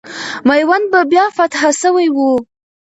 میوند 0.47 0.85
به 0.91 0.99
بیا 1.11 1.25
فتح 1.37 1.61
سوی 1.81 2.07
وو. 2.15 2.31